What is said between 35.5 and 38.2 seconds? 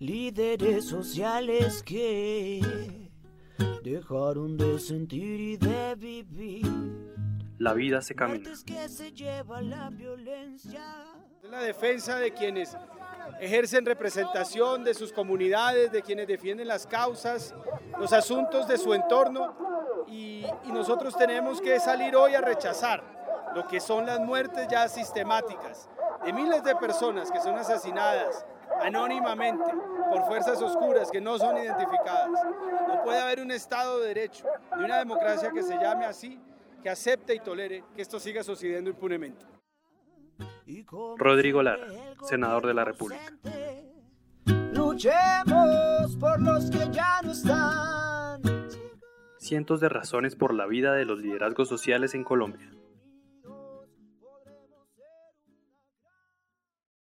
que se llame así, que acepte y tolere que esto